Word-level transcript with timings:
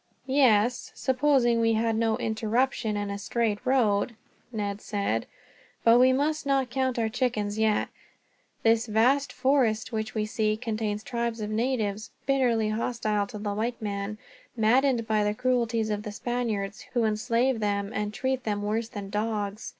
"Yes, 0.25 0.91
supposing 0.95 1.59
we 1.59 1.73
had 1.73 1.95
no 1.95 2.17
interruption 2.17 2.97
and 2.97 3.11
a 3.11 3.19
straight 3.19 3.59
road," 3.63 4.15
Ned 4.51 4.81
said. 4.81 5.27
"But 5.83 5.99
we 5.99 6.11
must 6.11 6.43
not 6.43 6.71
count 6.71 6.97
our 6.97 7.07
chickens 7.07 7.59
yet. 7.59 7.89
This 8.63 8.87
vast 8.87 9.31
forest 9.31 9.91
which 9.91 10.15
we 10.15 10.25
see 10.25 10.57
contains 10.57 11.03
tribes 11.03 11.39
of 11.39 11.51
natives, 11.51 12.09
bitterly 12.25 12.69
hostile 12.69 13.27
to 13.27 13.37
the 13.37 13.53
white 13.53 13.79
man, 13.79 14.17
maddened 14.57 15.05
by 15.07 15.23
the 15.23 15.35
cruelties 15.35 15.91
of 15.91 16.01
the 16.01 16.11
Spaniards, 16.11 16.81
who 16.95 17.03
enslave 17.03 17.59
them 17.59 17.91
and 17.93 18.11
treat 18.11 18.43
them 18.43 18.63
worse 18.63 18.89
than 18.89 19.11
dogs. 19.11 19.69